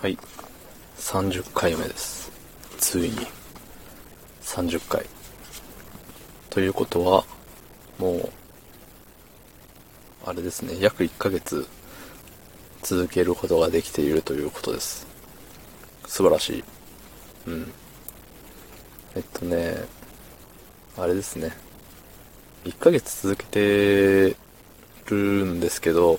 [0.00, 0.16] はい。
[0.96, 2.32] 30回目です。
[2.78, 3.18] ついに。
[4.40, 5.04] 30回。
[6.48, 7.22] ということは、
[7.98, 8.32] もう、
[10.24, 11.66] あれですね、約1ヶ月
[12.82, 15.06] 続けることができているということです。
[16.06, 16.64] 素晴らしい。
[17.48, 17.72] うん。
[19.14, 19.84] えっとね、
[20.96, 21.52] あれですね。
[22.64, 24.34] 1ヶ月続けて
[25.10, 26.18] るんですけど、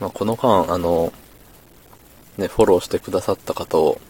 [0.00, 1.12] まあ、この間、あの、
[2.38, 4.00] ね、フォローしてくださった方を、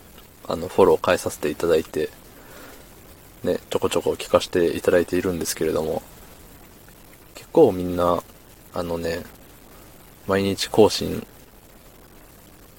[0.47, 2.11] あの、フォロー返させていただいて、
[3.43, 6.03] ね、ちょこちょこ聞かせていただいているんですけれども、
[7.35, 8.23] 結構みんな、
[8.73, 9.23] あのね、
[10.27, 11.27] 毎日更新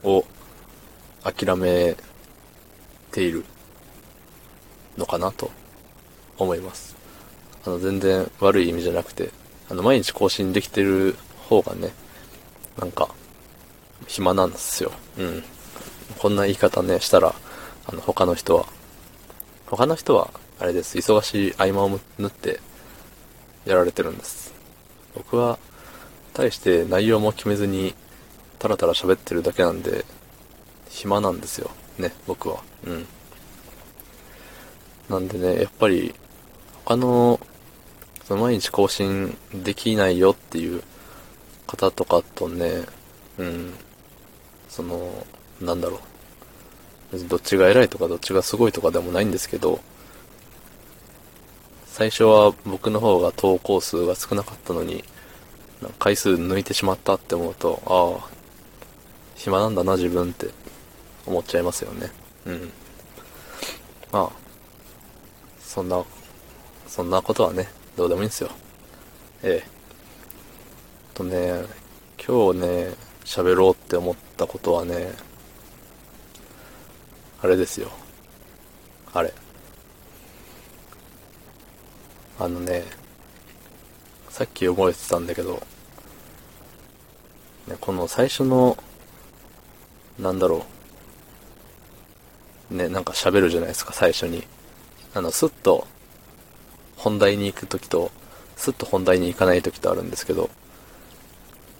[0.03, 0.25] を
[1.23, 1.95] 諦め
[3.11, 3.45] ている
[4.97, 5.51] のかなと
[6.37, 6.95] 思います。
[7.65, 9.29] あの、全然悪い意味じゃなくて、
[9.69, 11.15] あの、毎日更新できてる
[11.49, 11.93] 方がね、
[12.79, 13.09] なんか、
[14.07, 14.91] 暇なんですよ。
[15.17, 15.43] うん。
[16.17, 17.35] こんな言い方ね、したら、
[17.87, 18.65] あの、他の人は、
[19.67, 20.29] 他の人は、
[20.59, 22.59] あれです、忙しい合間を縫って、
[23.65, 24.53] やられてるんです。
[25.15, 25.57] 僕は、
[26.33, 27.95] 対して内容も決めずに、
[28.59, 30.05] タラタラ喋ってるだけなんで、
[30.89, 31.71] 暇なんですよ。
[31.97, 32.61] ね、僕は。
[32.85, 33.07] うん。
[35.09, 36.13] なんでね、やっぱり、
[36.85, 37.39] 他の、
[38.25, 40.81] その毎日更新できないよっていう
[41.67, 42.85] 方とかとね、
[43.37, 43.73] うん、
[44.69, 45.25] その、
[45.61, 45.99] なんだろ
[47.13, 47.19] う。
[47.27, 49.79] どっちが偉いとかどっちがすごいとかでもないんですけど、
[51.85, 55.03] 最初は僕の方が投稿数が少なかったのに、
[55.99, 58.29] 回数抜いてしまったって思うと、ああ、
[59.35, 60.47] 暇なんだな自分って
[61.25, 62.11] 思っちゃいますよね。
[62.45, 62.71] うん。
[64.11, 64.29] まあ、
[65.59, 66.03] そんな、
[66.87, 68.49] そんなことはね、どうでもいいんですよ。
[69.43, 69.69] ええ。
[71.13, 71.63] とね、
[72.25, 75.13] 今日ね、喋ろうって思ったことはね、
[77.41, 77.91] あれですよ。
[79.13, 79.33] あれ。
[82.39, 82.83] あのね、
[84.29, 85.61] さっき覚えてたんだけど、
[87.67, 88.77] ね、この最初の、
[90.19, 90.65] なんだろ
[92.71, 92.75] う。
[92.75, 94.43] ね、なんか喋るじゃないですか、最初に。
[95.13, 95.87] あの、スッと
[96.97, 98.11] 本題に行くときと、
[98.55, 100.49] スッと本題に行かないときとあるんですけど、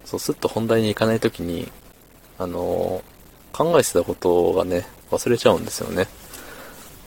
[0.06, 1.72] そう、スッと本題に行かないときに、
[2.38, 3.16] あのー
[3.56, 6.08] 考えてたことがね、忘れちゃうんですよね。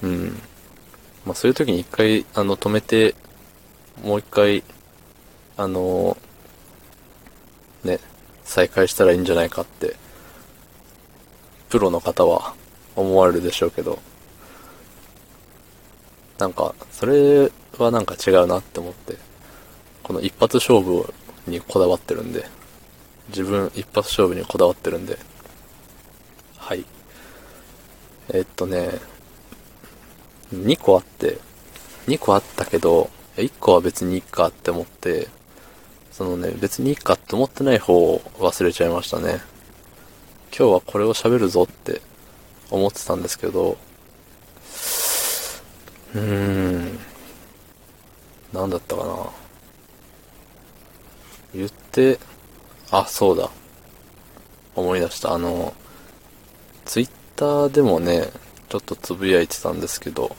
[0.02, 0.40] うん。
[1.26, 3.14] まあそういうときに一回、あの、止めて、
[4.02, 4.64] もう一回、
[5.58, 8.00] あのーね、
[8.44, 9.96] 再開したらいいんじゃないかって、
[11.68, 12.54] プロの方は
[12.96, 13.98] 思われるでしょうけど、
[16.38, 19.16] なんか、それはなんか違うなって思って、
[20.02, 21.12] この一発勝負
[21.46, 22.46] にこだわってるんで、
[23.28, 25.18] 自分一発勝負にこだわってるんで、
[26.56, 26.84] はい。
[28.30, 28.90] えっとね、
[30.54, 31.38] 2個あって、
[32.06, 35.28] 2個あったけど、1個は別にいいかって思って、
[36.10, 39.40] そのね、別にいいかって思ってない方を忘れちゃいましたね。
[40.56, 42.00] 今日はこれを喋るぞって
[42.70, 43.76] 思ってたんですけど、
[46.14, 46.98] うーん、
[48.52, 49.30] なんだったかな。
[51.54, 52.18] 言って、
[52.90, 53.50] あ、そうだ。
[54.74, 55.34] 思い出した。
[55.34, 55.74] あの、
[56.84, 58.30] ツイッターでもね、
[58.68, 60.34] ちょっとつぶやいてたんですけど、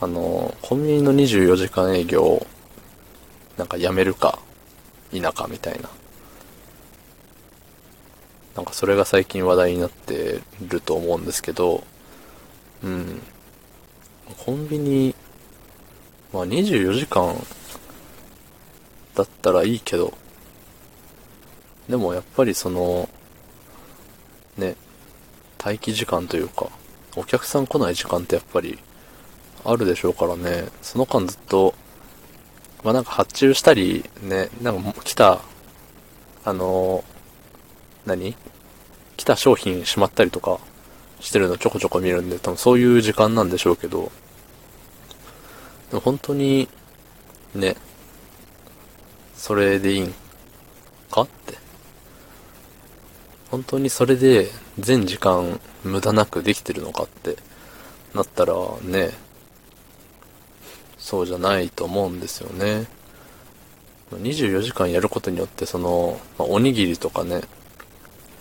[0.00, 2.46] あの、コンビニの24時間営業、
[3.56, 4.38] なんかやめるか、
[5.10, 5.90] 否かみたいな。
[8.54, 11.82] なんかそれが最近話題になってると思うんですけど、
[12.82, 13.20] うん。
[14.44, 15.14] コンビニ、
[16.32, 17.34] まあ24時間
[19.14, 20.12] だったらいいけど、
[21.90, 23.08] でもやっぱりその、
[24.56, 24.76] ね、
[25.62, 26.68] 待機時間というか、
[27.16, 28.78] お客さん来ない時間ってやっぱり
[29.64, 31.74] あるでしょうからね、その間ずっと、
[32.84, 35.40] まあなんか発注したり、ね、なんか来た、
[36.44, 37.04] あの
[38.06, 38.36] 何？
[39.16, 40.58] 来た商品しまったりとか
[41.20, 44.10] してるのちょこちょこ見るんで、多分そういう時間なんでしょうけど、
[45.90, 46.68] でも本当に、
[47.54, 47.76] ね、
[49.34, 50.14] それでいいん
[51.10, 51.59] かって。
[53.50, 54.48] 本当にそれで
[54.78, 57.36] 全時間無駄なくできてるのかって
[58.14, 59.10] なったらね、
[60.98, 62.86] そうじゃないと思うんですよね。
[64.12, 67.42] 24時間やることによってその、まあおにぎりとかね、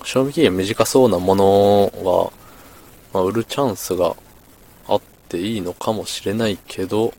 [0.04, 2.32] 賞味期限短そうなものは、
[3.14, 4.16] まあ、売るチャンスが
[4.88, 7.14] あっていいのかもしれないけど、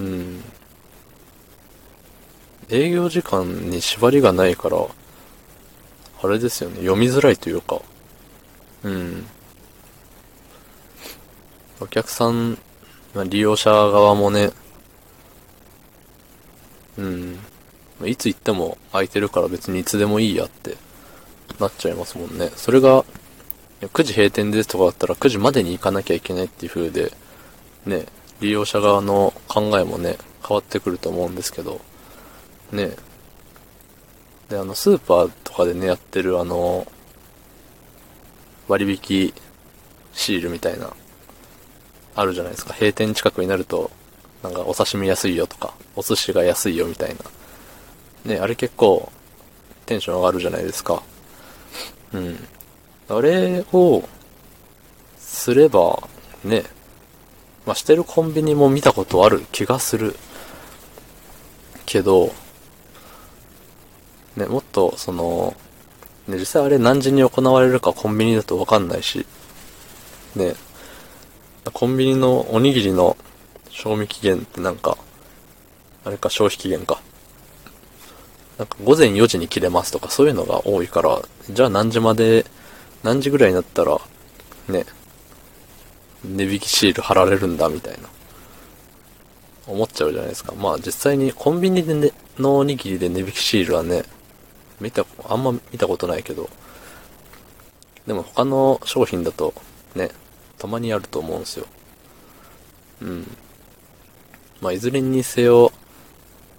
[0.00, 0.42] うん。
[2.70, 4.86] 営業時間に縛りがないから、
[6.22, 7.80] あれですよね、読みづらいというか、
[8.84, 9.26] うん。
[11.80, 12.58] お客さん、
[13.14, 14.52] まあ、利用者側もね、
[16.96, 17.38] うん。
[18.04, 20.76] いつ行っても空いてるから別にいつでもいいやって
[21.58, 22.50] なっちゃいますもんね。
[22.56, 23.04] それが、
[23.80, 27.12] 9時閉店ですとかだったら9時までに行かなきゃいけないっていう風で、
[27.84, 28.06] ね、
[28.40, 31.80] 利用者側の考えもね、変わってくると思うんですけど、
[32.70, 32.92] ね。
[34.52, 36.86] で、あの、スーパーとかでね、やってるあの、
[38.68, 39.32] 割引
[40.12, 40.92] シールみたいな、
[42.14, 42.74] あるじゃないですか。
[42.74, 43.90] 閉店近くになると、
[44.42, 47.16] なんかお刺身安いよとか、お寿司が安いよみたい
[48.26, 48.34] な。
[48.34, 49.10] ね、あれ結構
[49.86, 51.02] テンション上がるじゃないですか。
[52.12, 52.46] うん。
[53.08, 54.06] あれを
[55.16, 56.06] すれば、
[56.44, 56.64] ね、
[57.64, 60.14] まあ、してるコンビニも見たことある気がする。
[61.86, 62.34] けど、
[64.36, 65.54] ね、もっと、その、
[66.28, 69.26] ね、実際あれ何時に行われるかコンビニだとわかんないし、
[70.36, 70.54] ね、
[71.72, 73.16] コンビニのおにぎりの
[73.70, 74.96] 賞味期限ってなんか、
[76.04, 77.00] あれか消費期限か。
[78.58, 81.20] なんか午前4時に切れますとかそういうのが多いから、
[81.50, 82.46] じゃあ何時まで、
[83.02, 84.00] 何時ぐらいになったら、
[84.68, 84.84] ね、
[86.24, 88.08] 値引きシール貼られるんだみたいな、
[89.66, 90.54] 思っちゃうじゃないですか。
[90.54, 94.04] まあ実際にコンビニで、ね、のおにぎりで値引きシールはね、
[94.82, 96.50] 見た、あんま見たことないけど、
[98.06, 99.54] でも他の商品だと
[99.94, 100.10] ね、
[100.58, 101.66] たまにあると思うんですよ。
[103.00, 103.36] うん。
[104.60, 105.72] まあいずれにせよ、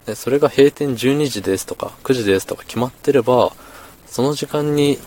[0.08, 3.54] ね、それが閉店12時ですとか9時ですとか決まってれば、
[4.08, 4.98] その時間に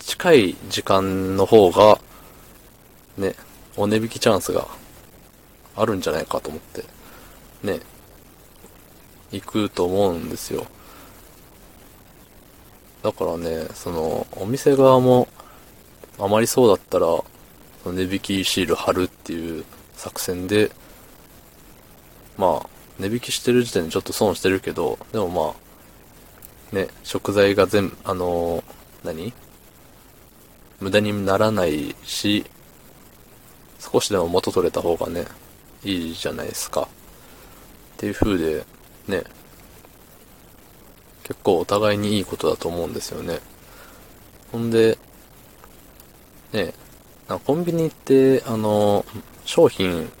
[0.00, 2.00] 近い時間の方が
[3.16, 3.34] ね、
[3.76, 4.66] お値引きチャンスが
[5.76, 6.84] あるんじゃないかと思って、
[7.62, 7.80] ね、
[9.30, 10.66] 行くと思うんですよ。
[13.02, 15.28] だからね、その、お店側も、
[16.18, 17.24] あまりそうだったら、そ
[17.86, 19.64] の値引きシール貼るっていう
[19.94, 20.70] 作戦で、
[22.38, 22.68] まあ、
[23.00, 25.54] 値引きしてる時点でちょっと損してるけど、でもま
[26.72, 28.62] あ、ね、食材が全部、あの、
[29.04, 29.32] 何？
[30.80, 32.44] 無駄にならないし、
[33.78, 35.26] 少しでも元取れた方がね、
[35.84, 36.82] いいじゃないですか。
[36.82, 36.86] っ
[37.96, 38.64] ていう風で、
[39.08, 39.24] ね、
[41.32, 43.40] 結構お互いにいいことだと思うんですよね。
[44.52, 44.98] ほんで、
[46.52, 46.74] ね、
[47.46, 49.06] コンビニって、あの、
[49.46, 50.12] 商品、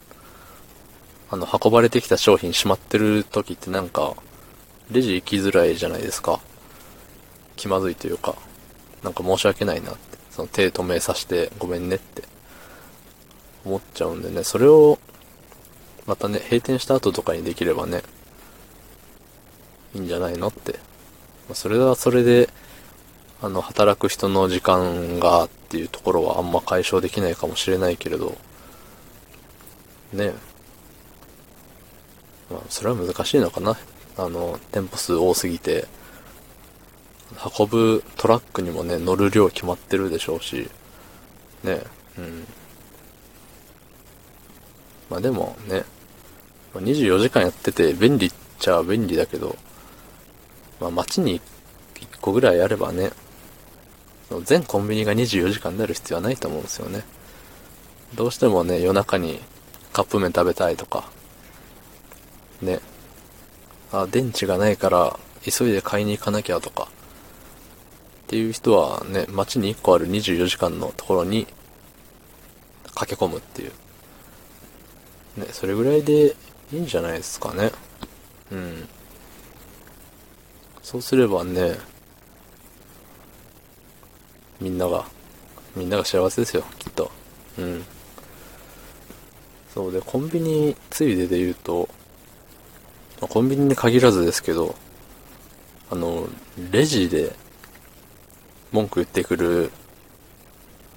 [1.30, 4.16] あの、運ばれてきた商品しまってる時ってなんか、
[4.90, 6.40] レジ行きづらいじゃないですか。
[7.56, 8.34] 気まずいというか、
[9.02, 10.00] なんか申し訳ないなって。
[10.30, 12.22] その手止めさせてごめんねって
[13.66, 14.98] 思っちゃうんでね、それを、
[16.06, 18.02] またね、閉店した後とかにできればね、
[19.94, 20.78] いいんじゃないのって。
[21.54, 22.48] それはそれで、
[23.40, 28.36] あの、働く人の時間がっていうところはあんま解消できないかもしれないけれど、
[30.12, 30.32] ね
[32.50, 33.76] まあ、それは難しいのかな。
[34.16, 35.86] あの、店舗数多すぎて、
[37.58, 40.68] 運ぶトラックにもね、乗る量決まってるでしょうし、
[41.64, 41.82] ね、
[42.18, 42.46] うん。
[45.08, 45.84] まあでもね、
[46.74, 49.56] 24時間やってて便利っちゃ便利だけど、
[50.82, 51.40] まあ街に
[51.94, 53.10] 1個ぐらいあればね、
[54.44, 57.04] 全コンビニが24時間になる必要はないと思うんですよね。
[58.14, 59.40] どうしてもね、夜中に
[59.92, 61.10] カップ麺食べたいとか、
[62.60, 62.80] ね、
[63.92, 66.88] あ、電池がないから急いで買いに行かなきゃとか、
[68.24, 71.46] っていう人はね、街に1個ある24時間のところに
[72.94, 73.72] 駆け込むっていう。
[75.36, 76.36] ね、それぐらいで
[76.72, 77.72] いいんじゃないですかね。
[78.50, 78.88] うん。
[80.82, 81.76] そうすればね、
[84.60, 85.06] みんなが、
[85.76, 87.10] みんなが幸せですよ、きっと。
[87.58, 87.84] うん。
[89.72, 91.88] そうで、コンビニついでで言うと、
[93.20, 94.74] コンビニに限らずですけど、
[95.90, 96.28] あの、
[96.70, 97.34] レジで
[98.72, 99.70] 文句言ってくる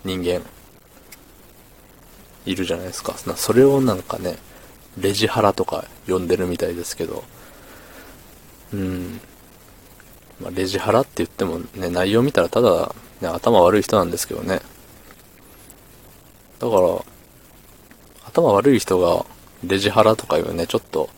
[0.04, 0.42] 人間
[2.46, 3.15] いるじゃないですか。
[3.18, 4.38] それをなんかね、
[4.98, 7.24] レジハラとか呼んでるみたいですけど、
[8.74, 9.22] うん。
[10.42, 14.62] まあ、レジハラって言ってもね、内容見たらただ、ね、頭悪い人なんですけどね。
[16.60, 17.06] だから、
[18.27, 19.25] 頭悪い人が
[19.63, 21.10] レジハラとかいうね、ちょっと、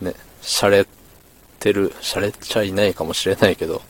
[0.00, 0.88] ね、洒落
[1.58, 3.82] てる、洒落ちゃいないかもしれないけど、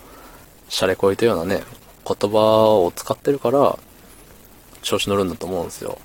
[0.68, 1.62] 洒落こいたようなね、
[2.06, 3.78] 言葉を使ってるから、
[4.82, 5.98] 調子乗るんだと思うんですよ。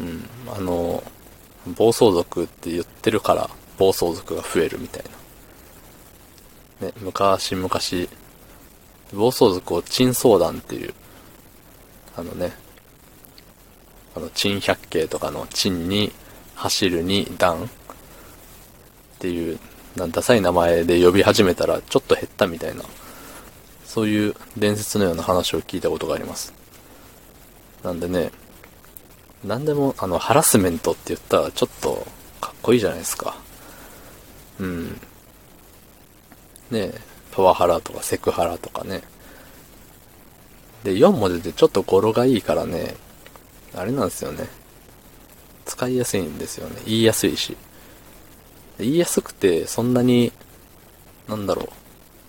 [0.00, 1.02] うん、あの、
[1.76, 5.17] 暴走族って言ってるから暴走族が増えるみたいな。
[6.80, 7.68] ね、昔々
[9.12, 10.94] 暴走族を珍相談っていう、
[12.16, 12.52] あのね、
[14.14, 16.12] あの、珍百景とかの珍に、
[16.54, 17.68] 走るに、段っ
[19.18, 19.58] ていう、
[19.96, 22.82] なんダサい名前で呼び始めたらちょっと減ったみたいな、
[23.84, 26.52] そういう伝説のような話を聞いたことがあります。
[27.82, 28.30] なんでね、
[29.44, 32.06] なんでも、あの、ハラスメントって言ったらちょっと
[32.40, 33.36] かっこいいじゃないですか。
[34.58, 35.00] うん。
[36.70, 36.92] ね
[37.30, 39.02] パワハラとかセクハラとかね。
[40.84, 42.94] で、4文字でちょっと語呂がいいからね、
[43.74, 44.46] あれなんですよね。
[45.64, 46.80] 使いやすいんですよね。
[46.86, 47.56] 言いやすいし。
[48.78, 50.32] 言いやすくて、そんなに、
[51.28, 51.68] なんだろう、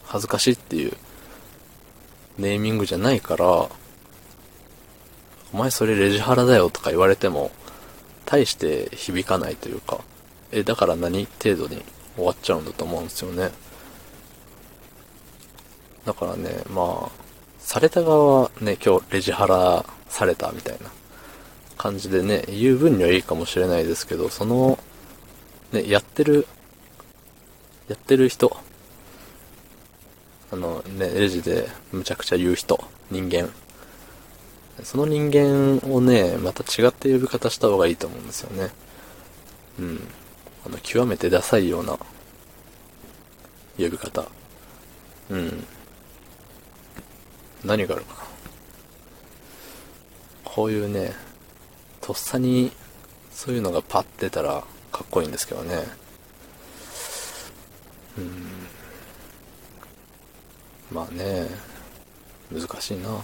[0.03, 0.93] 恥ずかしいっていう
[2.37, 3.69] ネーミングじゃないから、お
[5.53, 7.51] 前それレジハラだよとか言われても、
[8.25, 10.01] 大して響かないというか、
[10.51, 11.25] え、だから何？
[11.25, 11.81] 程度に
[12.15, 13.51] 終わっちゃうんだと思うんですよね。
[16.09, 17.11] だからね、まあ、
[17.59, 20.89] された側はね、今日レジハラされたみたいな
[21.77, 24.79] 感じでね、言う分にはいいかもしれないですけど、その、
[25.71, 26.47] ね、やってる、
[27.87, 28.57] やってる人、
[30.51, 33.51] あのね、レジでむちゃくちゃ言う人、人間。
[34.81, 38.71] その人間をね、また違って呼び方した方がいいと思うんですよね。
[39.77, 40.01] うん。
[40.65, 41.99] あの、極めてダサいような
[43.77, 44.25] 呼び方。
[45.29, 45.67] うん。
[47.63, 48.19] 何があるかな。
[50.43, 51.13] こういうね、
[52.01, 52.71] とっさに
[53.31, 55.83] そういうのがパッてたらかっこいいんですけどね。
[58.17, 58.49] うん。
[60.91, 61.47] まあね、
[62.51, 63.23] 難しいな。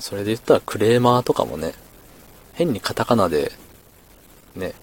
[0.00, 1.72] それで言ったらクレーマーとかもね、
[2.52, 3.52] 変にカタカナで、
[4.54, 4.74] ね、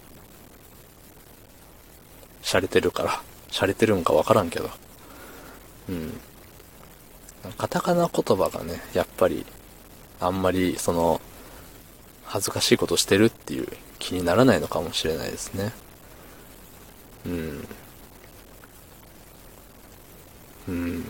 [2.41, 4.69] 洒落てるから、洒落てるんかわからんけど。
[5.89, 6.19] うん。
[7.57, 9.45] カタカナ言葉がね、やっぱり、
[10.19, 11.21] あんまり、その、
[12.25, 13.67] 恥ずかしいことしてるっていう
[13.99, 15.73] 気にならないのかもしれないですね。
[17.25, 17.67] うん。
[20.67, 21.05] うん。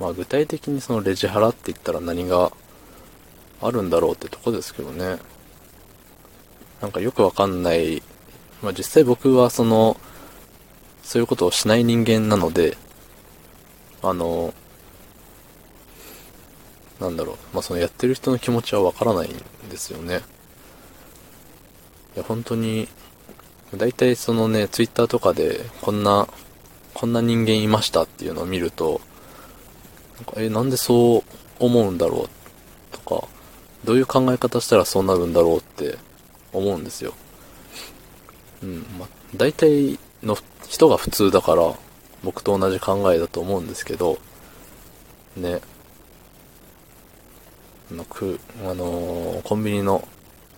[0.00, 2.52] まあ具体的にそのレジ払って言ったら何が
[3.60, 5.18] あるんだろうってとこですけどね。
[6.80, 8.02] なんかよくわかんない。
[8.62, 9.96] まあ実際僕はその、
[11.02, 12.76] そういうことをしない人間なので、
[14.02, 14.54] あの、
[17.00, 20.20] なんだろう、まあそのやってる人の気持ちはわからないんですよね。
[22.16, 22.88] いや、本当に、
[23.76, 26.26] 大体そのね、ツイッターとかで、こんな、
[26.94, 29.00] こんな人間いましたっていうのを見ると、
[30.16, 31.22] なんかえ、なんでそう
[31.60, 32.28] 思うんだろ
[32.92, 32.96] う？
[32.96, 33.28] とか、
[33.84, 35.98] どういう考え方したらそうなるんだろうって
[36.52, 37.14] 思うんですよ。
[38.62, 40.36] うん、まあ、大体の
[40.68, 41.72] 人が普通だから、
[42.24, 44.18] 僕と同じ考えだと思うんですけど、
[45.36, 45.60] ね、
[47.90, 50.06] あのく、あのー、コンビニの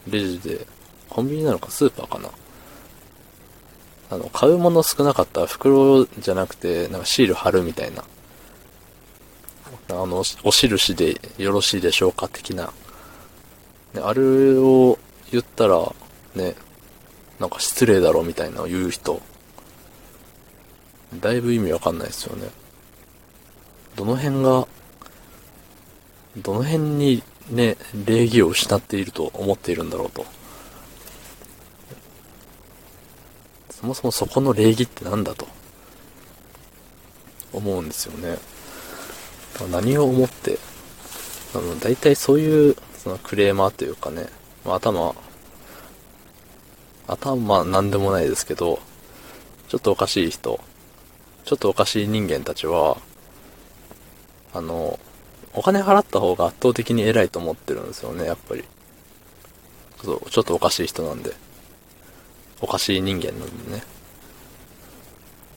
[0.09, 0.67] レジで、
[1.09, 2.29] コンビニなのかスーパーかな。
[4.11, 8.05] あの、買うもの少なかったら袋じゃなくて、なんかシール貼るみたいな。
[9.91, 12.73] あの、お印でよろしいでしょうか的な。
[13.95, 14.21] で、あれ
[14.59, 14.99] を
[15.31, 15.93] 言ったら、
[16.35, 16.55] ね、
[17.39, 19.21] なんか失礼だろみたいな言う人。
[21.21, 22.49] だいぶ意味わかんないですよね。
[23.97, 24.67] どの辺が
[26.37, 30.25] どの辺にね、礼儀を失っていると思っているんだろうと。
[33.71, 35.49] そもそもそこの礼儀って何だと
[37.53, 38.39] 思うんですよね。
[39.71, 40.59] 何を思って、
[41.55, 44.27] あの、大体そういう、そのクレーマーというかね、
[44.65, 45.15] まあ、頭、
[47.07, 48.79] 頭は何でもないですけど、
[49.69, 50.61] ちょっとおかしい人、
[51.45, 52.99] ちょっとおかしい人間たちは、
[54.53, 54.99] あの、
[55.55, 58.65] お金払った方が圧倒的に偉いと思ってるんですよね、やっぱり。
[60.03, 61.35] そう、ちょっとおかしい人なんで。
[62.61, 63.83] おかしい人間なんでね。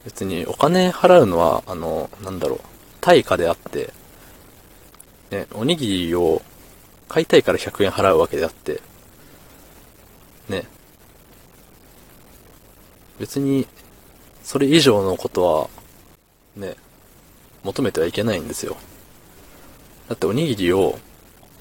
[0.05, 2.59] 別にお金払うのは、あの、なんだろう、
[3.01, 3.93] 対価であって、
[5.31, 6.41] ね、おにぎりを
[7.07, 8.81] 買いたいから100円払うわけであって、
[10.49, 10.67] ね、
[13.19, 13.67] 別に、
[14.43, 15.69] それ以上のことは、
[16.55, 16.75] ね、
[17.63, 18.75] 求めてはいけないんですよ。
[20.09, 20.99] だっておにぎりを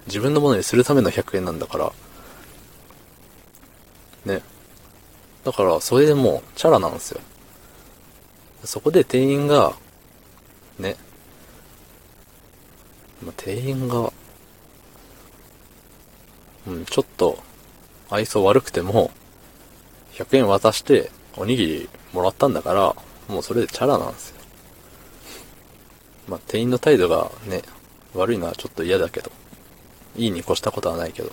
[0.06, 1.92] 自分のものにするための100円なんだから。
[4.24, 4.42] ね。
[5.44, 7.20] だから、それでもう、チャラなんですよ。
[8.64, 9.74] そこで店員が、
[10.78, 10.96] ね。
[13.22, 14.12] まあ、店員が、
[16.66, 17.38] うん、ちょっと、
[18.10, 19.10] 愛想悪くても、
[20.12, 22.94] 100円渡して、おにぎりもらったんだから、
[23.28, 24.36] もうそれでチャラなんですよ。
[26.28, 27.62] まあ、店員の態度がね、
[28.14, 29.30] 悪いのはちょっと嫌だけど、
[30.16, 31.30] いいに越したことはないけど。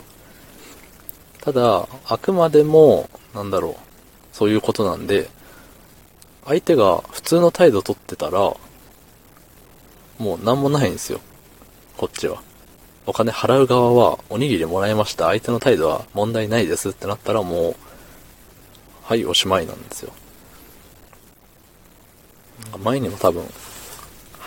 [1.41, 3.75] ただ、あくまでも、なんだろう、
[4.31, 5.29] そういうことなんで、
[6.45, 8.39] 相手が普通の態度取ってたら、
[10.17, 11.21] もう何もないんですよ。
[11.97, 12.41] こっちは。
[13.05, 15.25] お金払う側は、おにぎりもらいました。
[15.25, 17.75] 相手の態度は問題ないですってなったらもう、
[19.03, 20.11] はい、おしまいなんですよ。
[22.83, 23.43] 前にも多分、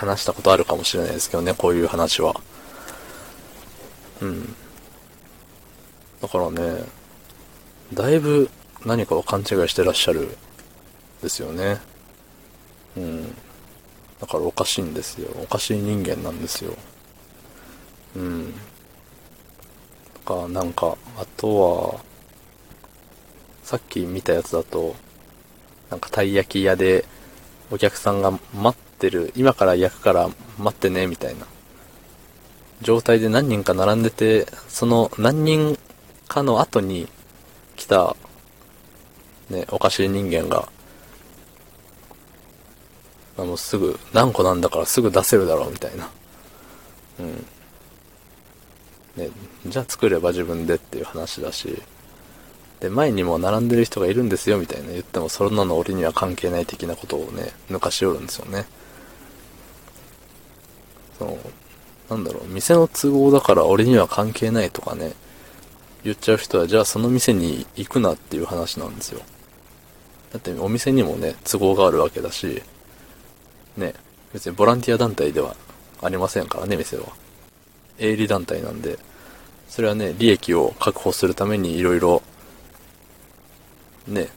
[0.02, 2.34] 話したことあるかもしれないですけどね、こういう話は。
[4.20, 4.54] うん。
[6.20, 6.84] だからね、
[7.94, 8.50] だいぶ
[8.84, 10.36] 何かを勘違いしてらっしゃる
[11.22, 11.80] ですよね。
[12.96, 13.32] うん。
[14.20, 15.28] だからおかしいんですよ。
[15.40, 16.74] おかしい人間なんですよ。
[18.16, 18.54] うん。
[20.24, 22.00] とか、なんか、あとは、
[23.62, 24.96] さっき見たやつだと、
[25.90, 27.04] なんかたい焼き屋で
[27.70, 31.44] お客さんが待ってる、今から焼くから待ってね、みたいな
[32.82, 35.76] 状態で何人か並んでて、その何人
[36.28, 37.08] かの後に
[37.74, 38.16] 来た、
[39.50, 40.68] ね、おかしい人間が、
[43.36, 46.08] あの、すぐ、何個なんだからすぐ出せるだろう、みたいな。
[47.18, 47.46] うん。
[49.16, 49.30] ね、
[49.66, 51.82] じゃあ作れば自分でっていう話だし、
[52.80, 58.66] で、前にも並んでる人がいるんですよ、みたいな言っても、そんなの俺には関係ない的なことをね、抜かしおるんですよね。
[61.22, 61.38] その、
[62.10, 65.12] なんだろう、店の都合だから俺には関係ないとかね、
[66.02, 69.20] 言っちゃう人は、じゃあその店に行くなっていう話なんですよ。
[70.32, 72.62] だってお店にもね、都合があるわけだし、
[73.76, 73.94] ね、
[74.32, 75.54] 別にボランティア団体では
[76.02, 77.04] ありませんからね、店は。
[77.98, 78.98] 営利団体なんで、
[79.68, 82.22] それはね、利益を確保するためにいろいろ
[84.08, 84.28] ね、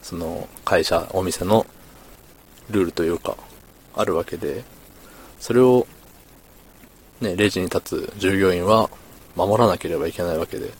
[0.00, 1.66] その会社、お店の
[2.70, 3.36] ルールというか、
[3.94, 4.64] あるわけで、
[5.38, 5.86] それを、
[7.22, 8.90] ね、レジに立つ従業員は
[9.36, 10.72] 守らなければいけないわけで、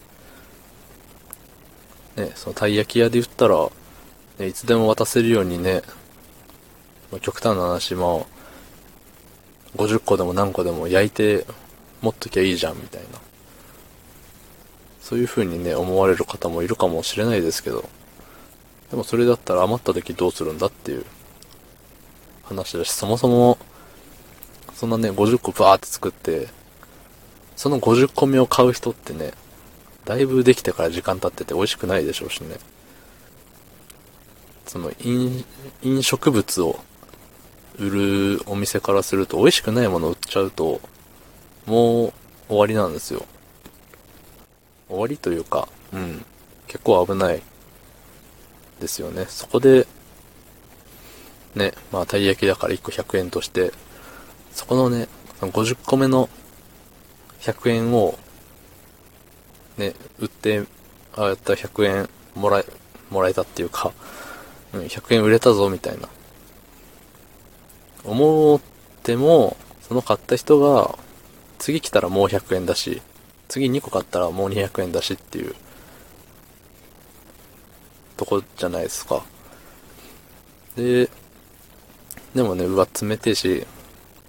[2.17, 3.71] ね、そのたい焼き屋で言ったら、
[4.39, 5.83] ね、いつでも渡せるようにね、
[7.13, 8.09] ま、極端な話、まあ、
[9.77, 11.47] 50個でも何個でも焼いて
[12.03, 13.21] 持っときゃいいじゃん、みたいな。
[15.01, 17.89] そういう風にね、思われる方もいるかもしれないですけど、
[18.91, 21.05] でもそれだったら余った時どうするんだっていう
[22.43, 23.59] 話だし、そもそも、
[24.83, 26.49] そんなね、50個バーって作って、
[27.55, 29.31] その50個目を買う人ってね、
[30.05, 32.57] だいぶできてから時間経ってて美味しくないでしょうしね。
[34.67, 35.45] その飲、
[35.83, 36.81] 飲食物を
[37.79, 40.81] 売るお店からすると美味しくないもの売っちゃうと、
[41.65, 42.13] もう
[42.49, 43.25] 終わりなんですよ。
[44.89, 46.25] 終わりというか、うん、
[46.67, 47.43] 結構危ない
[48.81, 49.27] ですよね。
[49.29, 49.87] そこで、
[51.55, 53.73] ね、まあ、たい焼きだから1個100円として、
[54.55, 55.09] そこのね、
[55.41, 56.29] 50個目の
[57.41, 58.19] 100円を、
[59.77, 60.65] ね、売って、
[61.15, 62.67] ああやったら100円もらえ、
[63.11, 63.93] もらえたっていうか、
[64.73, 66.09] うん、100円売れたぞ、みたいな。
[68.05, 68.61] 思っ
[69.03, 70.99] ても、その買った人が、
[71.59, 73.03] 次来たらもう100円だし、
[73.49, 75.55] 次2個買ったらもう200円だしっていう、
[78.17, 79.25] とこじゃないですか。
[80.77, 81.11] で、
[82.35, 83.67] でもね、うわ、冷てえし、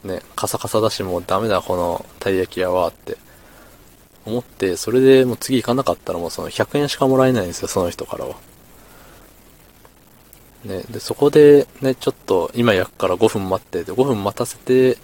[0.03, 3.17] ね、カサカサだしもうダメだ、このたい焼き屋はって。
[4.25, 8.35] 思って、それでもう次行かなかったらもうその100円しかもらえないんですよ、その人からは。
[10.63, 14.97] ね、で、そこでね、ちょっと今焼くから5分待って、で、5分待たせて、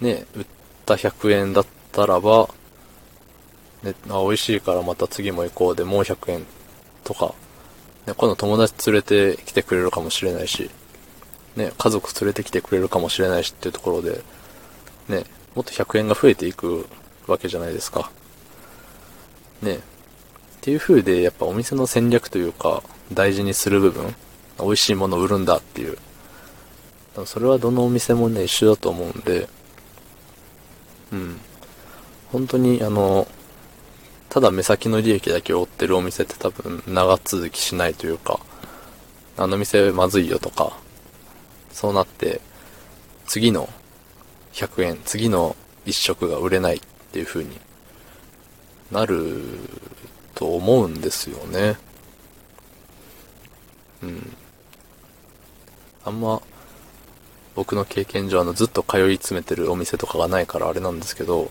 [0.00, 0.46] ね、売っ
[0.84, 2.48] た100円だったらば、
[3.82, 6.46] ね、あ、美味しいからまた次も行こうで、もう100円
[7.04, 7.34] とか、
[8.06, 10.70] ね、今度友達連れてきてくれるかもしれないし、
[11.56, 14.22] ね、家族連れてきてくれるかもしれないしっていうところで、
[15.08, 16.86] ね、もっと100円が増えていく
[17.26, 18.10] わけじゃないですか。
[19.62, 19.76] ね。
[19.76, 19.78] っ
[20.60, 24.14] ていう風で、やっぱお店の戦略というか、大事にする部分、
[24.58, 25.96] 美味しいものを売るんだっていう。
[27.24, 29.48] それはどのお店もね、一緒だと思うんで、
[31.12, 31.40] うん。
[32.32, 33.26] 本当に、あの、
[34.28, 38.38] ただ目先の利益だけを追ってるお店って多分長続きしないというか、
[39.38, 40.76] あの店まずいよとか、
[41.76, 42.40] そうなって、
[43.26, 43.68] 次の
[44.54, 46.80] 100円、次の1食が売れないっ
[47.12, 47.50] ていう風に
[48.90, 49.42] なる
[50.34, 51.76] と思うんですよね。
[54.02, 54.36] うん。
[56.06, 56.40] あんま、
[57.54, 61.50] 僕の経験上あのずっと通い詰めてるお店とかがないからあれなんですけど、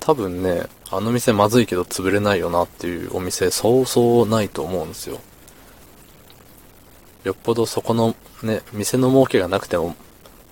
[0.00, 5.18] 多分ね、あの店まずいけど潰れないよなっていうお店そうそうないと思うんですよ。
[7.24, 9.96] よっぽどそこのね、店の儲けがなくても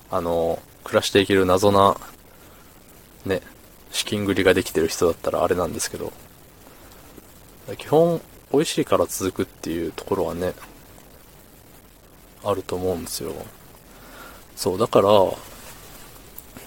[0.09, 1.95] あの、暮らしていける謎な、
[3.25, 3.41] ね、
[3.91, 6.11] 資金繰りができてる人だったらあれなんですけど、
[7.77, 10.53] 基本、美味しいから続くっていうところはね、
[12.43, 13.33] あると思うんですよ。
[14.55, 15.09] そう、だから、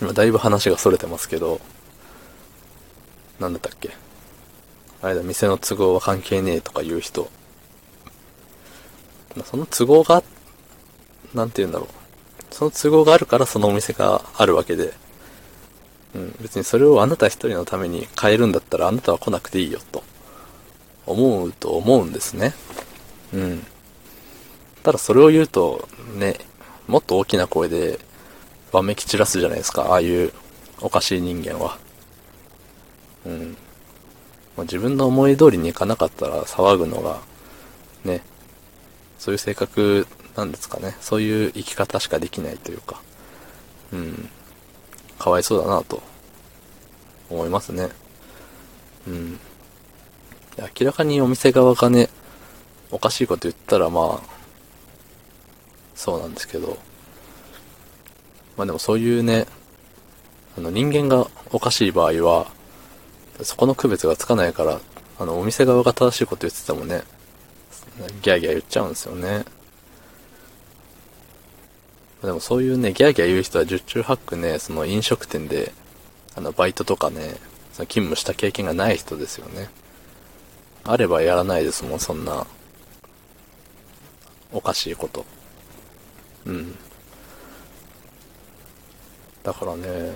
[0.00, 1.60] 今だいぶ話が逸れてますけど、
[3.38, 3.90] なんだったっけ？
[5.02, 7.28] あれだ、店の都合は関係ねえとか言う人。
[9.42, 10.22] その都合が、
[11.34, 11.88] なんて言うんだろう。
[12.54, 14.92] その都合があるからそのお店があるわけで、
[16.14, 20.04] うん、別にそれをあなた一人のために変えるんだったらあなたは来なくていいよと、
[21.06, 22.54] 思うと思うんですね。
[23.32, 23.66] うん。
[24.84, 26.38] ただそれを言うと、ね、
[26.86, 27.98] もっと大きな声で、
[28.70, 30.32] わめき散らすじゃないですか、ああいう
[30.80, 31.78] おかしい人間は。
[33.26, 33.56] うん。
[34.56, 37.20] ま、自分の思い通りにいかなかったら騒ぐのが、
[38.04, 38.22] ね、
[39.24, 40.06] そういう性格
[40.36, 40.94] なんですかね。
[41.00, 43.00] そういう生き方しかできないというか、
[43.90, 44.28] うん。
[45.18, 46.02] かわいそうだなと、
[47.30, 47.88] 思いますね。
[49.08, 49.40] うん。
[50.78, 52.10] 明らかにお店側がね、
[52.90, 54.28] おかしいこと言ったらまあ、
[55.94, 56.76] そうなんですけど、
[58.58, 59.46] まあでもそういうね、
[60.58, 62.48] あの人間がおかしい場合は、
[63.40, 64.80] そこの区別がつかないから、
[65.18, 67.04] あのお店側が正しいこと言っててもね、
[68.22, 69.44] ギャーギャー言っちゃうんですよね。
[72.22, 75.72] でもそういうね、ギャーギャー言う人は十中八九ね、その飲食店で、
[76.34, 77.36] あの、バイトとかね、
[77.72, 79.68] その勤務した経験がない人ですよね。
[80.84, 82.46] あればやらないですもん、そんな、
[84.52, 85.24] おかしいこと。
[86.46, 86.76] うん。
[89.42, 90.12] だからね、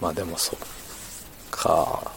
[0.00, 0.58] まあでもそっ
[1.50, 2.12] か。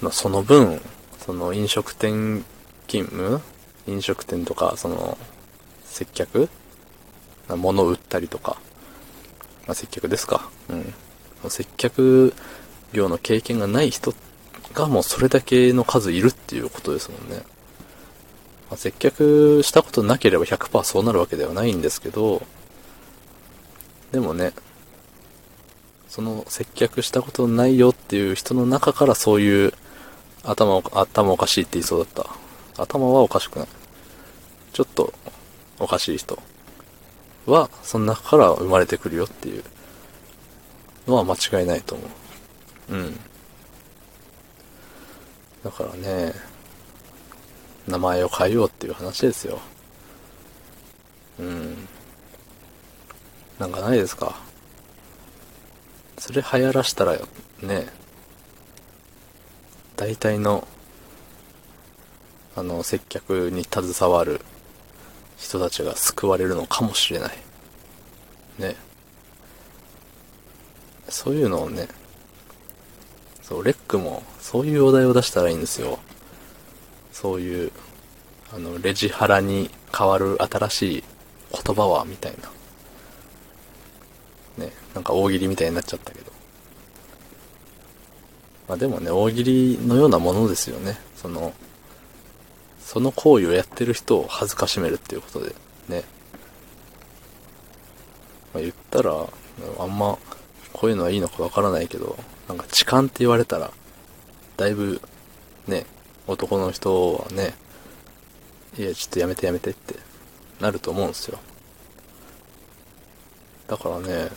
[0.00, 0.80] まあその分、
[1.24, 2.44] その飲食店
[2.86, 3.40] 勤務
[3.86, 5.18] 飲食店とか、その、
[5.84, 6.48] 接客
[7.48, 8.60] 物を売ったりとか。
[9.66, 10.50] まあ接客ですか。
[10.68, 10.74] う
[11.46, 11.50] ん。
[11.50, 12.34] 接客
[12.92, 14.14] 業の経験がない人
[14.74, 17.42] がもうそれだけの数いるっていうことですもんね。
[18.70, 22.42] まあ、接客したことなければ100%そうなるわけではないんですけど、
[24.12, 24.52] でもね、
[26.08, 29.72] その接客したことないよっていう人の中からそういう
[30.42, 32.24] 頭頭おかしいって言いそうだっ
[32.76, 32.82] た。
[32.82, 33.68] 頭はおかしくない。
[34.72, 35.12] ちょっと
[35.78, 36.38] おかしい人
[37.46, 39.64] は、その中から生まれてくるよっていう
[41.06, 42.04] のは間違いないと思
[42.90, 42.94] う。
[42.94, 43.20] うん。
[45.64, 46.32] だからね、
[47.86, 49.58] 名前を変えようっていう話ですよ。
[51.38, 51.88] うん。
[53.58, 54.40] なんかないですか？
[56.18, 57.18] それ流行らしたら
[57.62, 57.88] ね、
[60.00, 60.66] 大体の、
[62.56, 64.40] あの、接客に携わる
[65.36, 67.36] 人たちが救われるのかもしれない。
[68.58, 68.76] ね。
[71.10, 71.86] そういうのをね、
[73.42, 75.98] そう、レックもそういうお題を出したらいいんですよ。
[77.12, 77.70] そういう、
[78.54, 81.04] あの、レジ腹に変わる新しい
[81.62, 82.34] 言葉は、みたい
[84.56, 84.64] な。
[84.64, 86.39] ね、なんか大喜利みたいになっちゃったけど。
[88.70, 90.96] まあでもね、大喜利のようなものですよね。
[91.16, 91.52] その、
[92.78, 95.56] その行為をやってる人を恥ずかしめるっていうことで、
[95.88, 96.04] ね。
[98.54, 99.26] まあ、言ったら、
[99.80, 100.16] あんま、
[100.72, 103.72] こういうのはいいのかわからないけど、なんか痴漢って言われたら、
[104.56, 105.00] だいぶ、
[105.66, 105.84] ね、
[106.28, 107.54] 男の人はね、
[108.78, 109.96] いや、ちょっとやめてやめてって
[110.60, 111.40] なると思うんですよ。
[113.66, 114.28] だからね、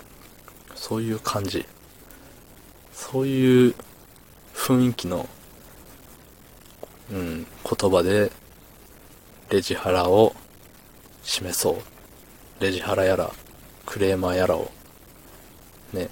[0.73, 1.63] そういう感じ。
[2.93, 3.75] そういう
[4.53, 5.27] 雰囲気の、
[7.11, 7.45] うん、
[7.79, 8.31] 言葉で
[9.49, 10.33] レジハラを
[11.23, 11.75] 示そう。
[12.63, 13.31] レジハラやら、
[13.85, 14.71] クレーマーやらを、
[15.91, 16.09] ね。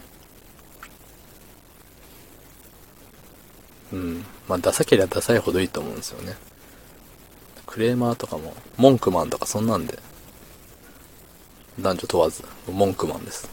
[3.94, 4.26] うん。
[4.48, 6.36] まあ、ダサければダサいほどいいと思うんですよね。
[7.66, 9.98] クレーマーとかも、文句マンとかそんなんで、
[11.80, 13.50] 男女問わず、文句マンです。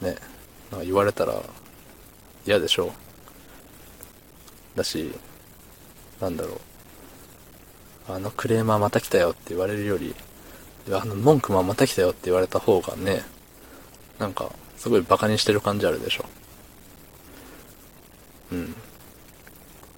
[0.00, 0.16] ね。
[0.70, 1.40] なんか言われたら
[2.46, 2.92] 嫌でしょ。
[4.74, 5.12] だし、
[6.20, 6.54] なんだろ
[8.08, 8.12] う。
[8.12, 10.14] あのクレーマーまた来たよって言われるより、
[10.90, 13.22] あの文句マンまた来たよって言われた方がね、
[14.18, 16.24] なんか、すごいバカにしてる感じあるでしょ。
[18.50, 18.74] うん。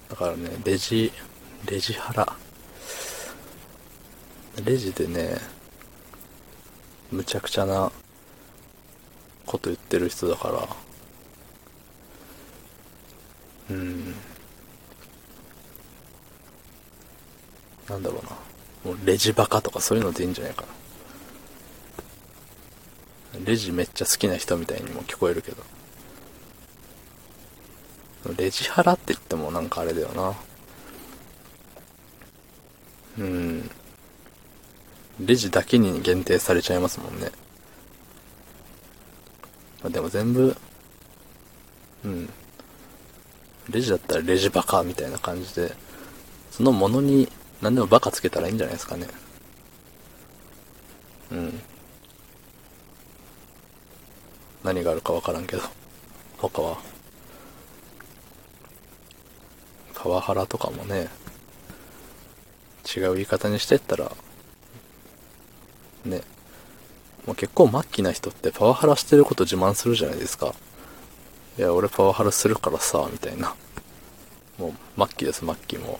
[0.09, 1.11] だからね、レジ、
[1.65, 2.35] レジ腹。
[4.63, 5.37] レジでね、
[7.11, 7.91] むちゃくちゃな
[9.45, 10.67] こと言ってる人だから、
[13.69, 14.15] うん。
[17.89, 18.91] なんだろうな。
[18.91, 20.67] もうレジバカとかそういうのでいいんじゃないかな。
[23.45, 25.63] レジめっちゃ好きな人みたいにも聞こえるけど。
[28.37, 30.35] レジハラって言ってもなんかあれだよな。
[33.19, 33.69] うん。
[35.19, 37.31] レジだけに限定されちゃいますもんね。
[39.81, 40.55] まあ、でも全部、
[42.03, 42.29] うん。
[43.69, 45.73] レジだったらレジバカみたいな感じで、
[46.51, 47.29] そのものに
[47.61, 49.07] 何でもバカつけたらいいんじゃないですかね。
[51.31, 51.59] うん。
[54.63, 55.63] 何があるかわからんけど。
[56.37, 56.77] 他は。
[59.93, 61.07] パワハラとかもね、
[62.95, 64.11] 違う言い方にしてったら、
[66.05, 66.21] ね、
[67.25, 70.53] もう結構末期な人ってパワハラしてること自慢するじゃないですか。
[71.57, 73.55] いや、俺パワハラするからさ、みたいな。
[74.57, 75.99] もう末期です、末期も。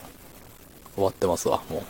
[0.94, 1.84] 終わってますわ、も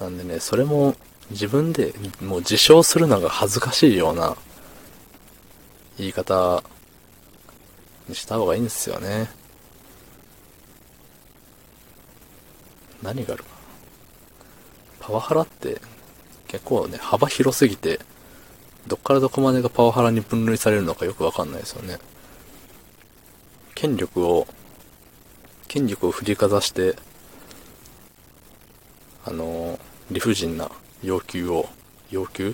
[0.00, 0.04] う。
[0.04, 0.94] なんでね、それも
[1.30, 4.36] 自分でもう自称するのが恥ずかしいような
[5.98, 6.62] 言い方
[8.08, 9.30] にした方がいいんですよね。
[13.02, 13.50] 何があるか。
[14.98, 15.80] パワハラって
[16.48, 18.00] 結構ね、幅広すぎて、
[18.90, 21.98] どっからどこまでがパワハラに分類されるのかよくわかんないですよね。
[23.76, 24.48] 権力を、
[25.68, 26.96] 権力を振りかざして、
[29.24, 29.78] あの、
[30.10, 30.72] 理不尽な
[31.04, 31.68] 要求を、
[32.10, 32.52] 要求、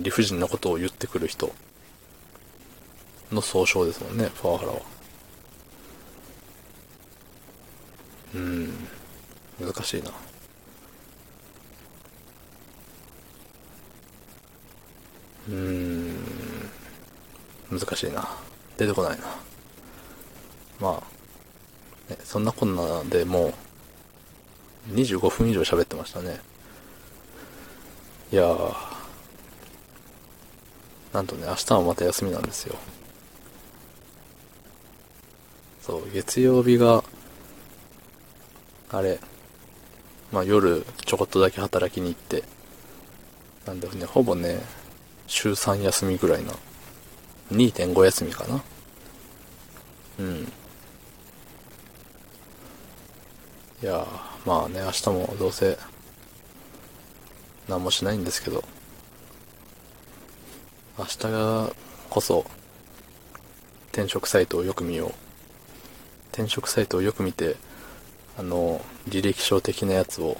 [0.00, 1.52] 理不尽なことを言ってくる人
[3.30, 4.80] の総称ですもんね、パワハラは。
[8.34, 8.88] うん、
[9.60, 10.10] 難しいな。
[15.48, 16.14] うーん、
[17.70, 18.28] 難しいな。
[18.76, 19.24] 出てこないな。
[20.80, 21.02] ま
[22.08, 23.54] あ、ね、そんなこんなでも
[24.90, 26.40] う、25分以上喋ってましたね。
[28.30, 28.74] いやー、
[31.12, 32.76] なんとね、明日はまた休みなんですよ。
[35.82, 37.02] そう、月曜日が、
[38.90, 39.18] あれ、
[40.30, 42.44] まあ夜ちょこっとだけ働きに行って、
[43.66, 44.60] なんだろうね、ほぼね、
[45.28, 46.52] 週3休みぐらいな。
[47.52, 48.62] 2.5休みかな。
[50.18, 50.52] うん。
[53.80, 54.04] いや
[54.44, 55.78] まあね、明日もどうせ、
[57.68, 58.64] 何もしないんですけど、
[60.98, 61.70] 明日が
[62.10, 62.44] こそ、
[63.92, 65.12] 転職サイトをよく見よう。
[66.32, 67.56] 転職サイトをよく見て、
[68.36, 70.38] あの、履歴書的なやつを、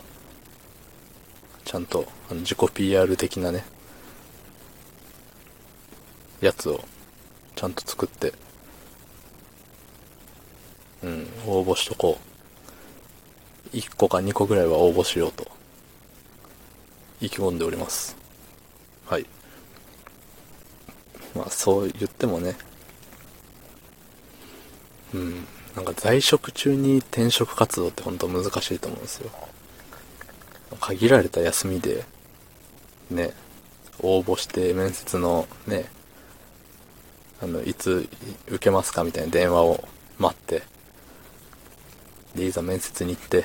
[1.65, 3.65] ちゃんと、あの自己 PR 的なね、
[6.41, 6.85] やつを
[7.57, 8.33] ちゃんと作って、
[11.03, 12.19] うん、応募しとこ
[13.73, 13.77] う。
[13.77, 15.47] 1個か2個ぐらいは応募しようと、
[17.21, 18.17] 意気込んでおります。
[19.07, 19.27] はい。
[21.35, 22.57] まあ、そう言ってもね、
[25.15, 29.31] うん、なんか在職中に転職活動って本当難しいと思うんですよ。
[30.81, 32.05] 限られた休みで、
[33.11, 33.33] ね、
[34.01, 35.87] 応募して面接のね、
[37.41, 38.09] あの、いつ
[38.49, 39.85] 受けますかみたいな電話を
[40.19, 40.63] 待って、
[42.35, 43.45] で、いざ面接に行って、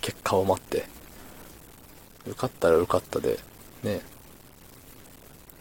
[0.00, 0.86] 結果を待って、
[2.26, 3.38] 受かったら受かったで、
[3.82, 4.00] ね、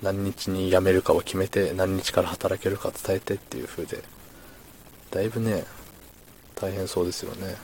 [0.01, 4.03] 何日に辞めるかを決めて、何日から働けるか伝えてっていう風で、
[5.12, 5.65] だいぶね、
[6.55, 7.55] 大変そうですよね。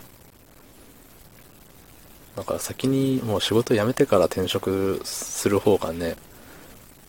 [2.35, 6.15] だから先にもう仕事辞めてから転職する方がね、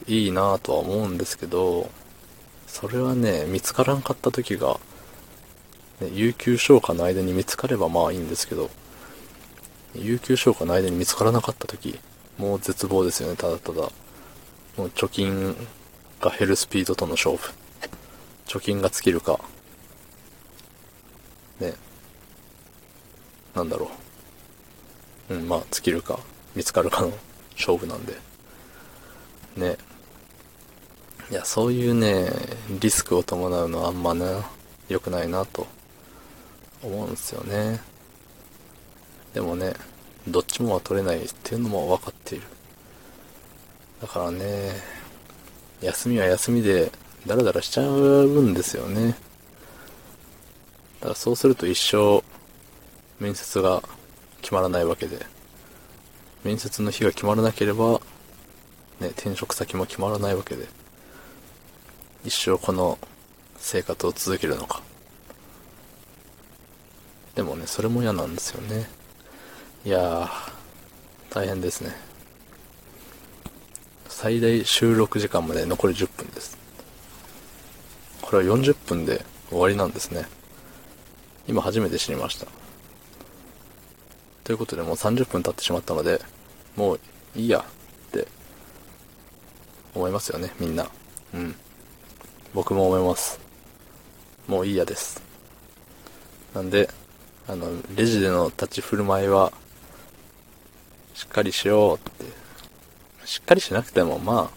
[0.07, 1.91] いいなぁとは思うんですけど、
[2.67, 4.79] それはね、見つからんかった時が、
[6.01, 8.71] ね、有給消化の間に見つかればまあいいんですけど、
[9.95, 11.99] 有給消化の間に見つからなかった時、
[12.39, 13.81] もう絶望ですよね、ただただ。
[14.77, 15.57] もう貯金
[16.21, 17.53] が減るスピードとの勝負。
[18.47, 19.41] 貯金が尽きるか。
[21.61, 21.75] ね。
[23.55, 23.91] なんだろ
[25.31, 25.35] う。
[25.35, 26.21] うん、まあ、尽きるか、
[26.55, 27.13] 見つかるかの
[27.57, 28.15] 勝負なんで。
[29.57, 29.77] ね。
[31.31, 32.31] いや、そういうね、
[32.81, 34.25] リスクを伴うのはあんまね、
[34.89, 35.67] 良くないなと
[36.83, 37.81] 思うんですよね。
[39.35, 39.75] でもね、
[40.29, 42.47] どっちもは取れないっていうのも分かっている。
[44.01, 44.73] だからね、
[45.81, 46.93] 休みは休みで
[47.27, 49.17] ダラダラしちゃうんですよね。
[51.01, 52.23] だからそうすると一生
[53.19, 53.83] 面接が
[54.43, 55.27] 決まらないわけで、
[56.45, 58.01] 面接の日が決まらなければ、
[59.01, 60.67] ね、転職先も決まらないわけで、
[62.25, 62.99] 一生この
[63.59, 64.83] 生活を続けるのか。
[67.35, 68.89] でもね、それも嫌なんですよね。
[69.85, 70.29] いやー、
[71.31, 71.95] 大変ですね。
[74.09, 76.57] 最大収録時間まで残り10分です。
[78.23, 80.25] これは40分で終わりなんですね。
[81.47, 82.47] 今初めて知りました。
[84.43, 86.21] ということでもう30分経ってしまったので、
[86.75, 87.01] もう
[87.37, 87.65] いいや
[89.97, 90.87] 思いますよね、みんな。
[91.35, 91.55] うん。
[92.53, 93.41] 僕も思います。
[94.47, 95.23] もういいやです。
[96.55, 96.91] なんで、
[97.49, 99.53] あの、レジでの立ち振る舞いは、
[101.15, 102.25] しっかりしようって。
[103.25, 104.51] しっかりしなくても、ま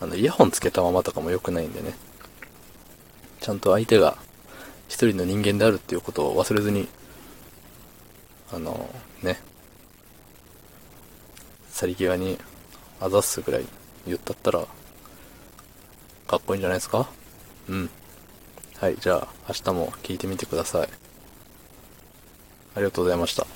[0.00, 1.94] あ、あの、イヤホンつけたままとかも良くないんでね。
[3.40, 4.18] ちゃんと相手が
[4.88, 6.88] 一人の人間であるっていうことを忘れずに、
[8.52, 8.88] あの、
[9.22, 9.40] ね、
[11.70, 12.38] 去り際に
[13.00, 13.64] あざすぐらい
[14.08, 14.66] 言ったったら、
[16.26, 17.08] かっこいいんじゃないですか？
[17.68, 17.90] うん。
[18.78, 20.88] はい、じゃあ明日も聞いてみてください。
[22.74, 23.46] ありがとうございました。